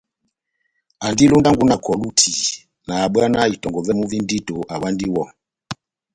Andi 1.05 1.23
londango 1.31 1.63
na 1.67 1.75
kɔlu 1.85 2.07
tian 2.19 2.41
nahábwanáh 2.87 3.45
itɔngɔ 3.55 3.79
vɛ́mu 3.87 4.05
vi 4.11 4.17
ndito 4.23 4.55
awandi 4.73 5.05
iwɔ. 5.09 5.23